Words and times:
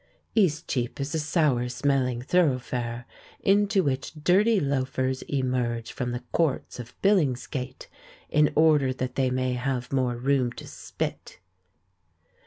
Eastcheap 0.33 0.99
is 0.99 1.13
a 1.13 1.19
sour 1.19 1.69
smelling 1.69 2.23
thoroughfare 2.23 3.05
into 3.39 3.83
which 3.83 4.13
dirty 4.15 4.59
loafers 4.59 5.21
emerge 5.29 5.91
from 5.91 6.09
the 6.11 6.23
courts 6.31 6.79
of 6.79 6.99
Billingsgate 7.03 7.87
in 8.27 8.51
order 8.55 8.93
that 8.93 9.13
they 9.13 9.29
may 9.29 9.53
have 9.53 9.93
more 9.93 10.15
room 10.17 10.51
to 10.53 10.65
spit. 10.65 11.37